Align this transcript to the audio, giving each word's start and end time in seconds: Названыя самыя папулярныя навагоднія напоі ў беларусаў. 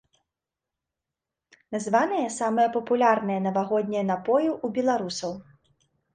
Названыя 1.75 2.31
самыя 2.39 2.67
папулярныя 2.79 3.39
навагоднія 3.47 4.03
напоі 4.11 4.49
ў 4.65 4.81
беларусаў. 4.81 5.31